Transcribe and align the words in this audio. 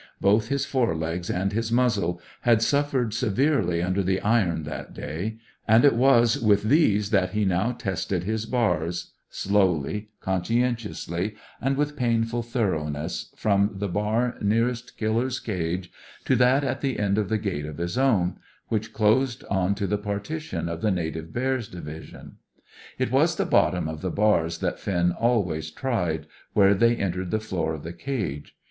Both 0.19 0.47
his 0.47 0.65
fore 0.65 0.95
legs 0.95 1.29
and 1.29 1.53
his 1.53 1.71
muzzle 1.71 2.19
had 2.41 2.63
suffered 2.63 3.13
severely 3.13 3.83
under 3.83 4.01
the 4.01 4.19
iron 4.21 4.63
that 4.63 4.95
day; 4.95 5.37
and 5.67 5.85
it 5.85 5.93
was 5.93 6.41
with 6.41 6.63
these 6.63 7.11
that 7.11 7.33
he 7.33 7.45
now 7.45 7.73
tested 7.73 8.23
his 8.23 8.47
bars, 8.47 9.11
slowly, 9.29 10.09
conscientiously, 10.19 11.35
and 11.61 11.77
with 11.77 11.95
painful 11.95 12.41
thoroughness, 12.41 13.31
from 13.35 13.73
the 13.75 13.87
bar 13.87 14.37
nearest 14.41 14.97
Killer's 14.97 15.39
cage 15.39 15.91
to 16.25 16.35
that 16.35 16.63
at 16.63 16.81
the 16.81 16.97
end 16.97 17.19
of 17.19 17.29
the 17.29 17.37
gate 17.37 17.67
of 17.67 17.77
his 17.77 17.95
own, 17.95 18.37
which 18.69 18.93
closed 18.93 19.43
on 19.51 19.75
to 19.75 19.85
the 19.85 19.99
partition 19.99 20.67
of 20.67 20.81
the 20.81 20.89
native 20.89 21.31
bears' 21.31 21.67
division. 21.67 22.37
It 22.97 23.11
was 23.11 23.35
the 23.35 23.45
bottom 23.45 23.87
of 23.87 24.01
the 24.01 24.09
bars 24.09 24.57
that 24.61 24.79
Finn 24.79 25.11
always 25.11 25.69
tried, 25.69 26.25
where 26.53 26.73
they 26.73 26.95
entered 26.95 27.29
the 27.29 27.39
floor 27.39 27.75
of 27.75 27.83
the 27.83 27.93
cage. 27.93 28.55